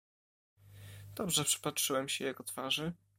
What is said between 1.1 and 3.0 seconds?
"Dobrze przypatrzyłem się jego twarzy."